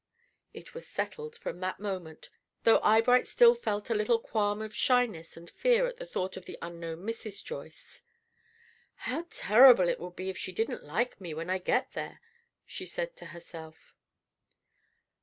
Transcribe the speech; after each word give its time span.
It 0.51 0.73
was 0.73 0.87
settled 0.87 1.37
from 1.37 1.59
that 1.59 1.79
moment, 1.79 2.31
though 2.63 2.79
Eyebright 2.81 3.27
still 3.27 3.53
felt 3.53 3.91
a 3.91 3.93
little 3.93 4.17
qualm 4.17 4.59
of 4.59 4.73
shyness 4.75 5.37
and 5.37 5.47
fear 5.47 5.85
at 5.85 5.97
the 5.97 6.07
thought 6.07 6.35
of 6.35 6.45
the 6.45 6.57
unknown 6.59 7.03
Mrs. 7.05 7.43
Joyce. 7.43 8.01
"How 8.95 9.27
horrible 9.43 9.87
it 9.89 9.99
would 9.99 10.15
be 10.15 10.31
if 10.31 10.39
she 10.39 10.53
didn't 10.53 10.81
like 10.83 11.21
me 11.21 11.35
when 11.35 11.51
I 11.51 11.59
get 11.59 11.91
there!" 11.91 12.19
she 12.65 12.87
said 12.87 13.15
to 13.17 13.27
herself. 13.27 13.93